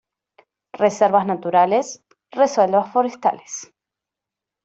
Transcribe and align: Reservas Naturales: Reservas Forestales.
Reservas 0.73 1.27
Naturales: 1.27 2.03
Reservas 2.31 2.91
Forestales. 2.91 3.71